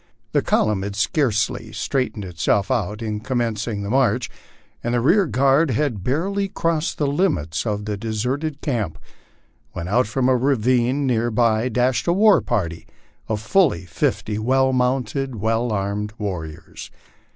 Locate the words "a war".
12.07-12.41